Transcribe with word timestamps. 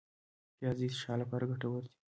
پیاز 0.57 0.77
د 0.81 0.83
اشتها 0.87 1.13
لپاره 1.21 1.49
ګټور 1.51 1.81
دی 1.87 1.91